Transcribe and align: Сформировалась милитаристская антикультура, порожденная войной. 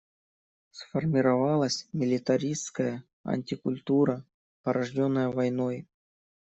Сформировалась 0.71 1.87
милитаристская 1.93 3.03
антикультура, 3.23 4.25
порожденная 4.63 5.29
войной. 5.29 5.85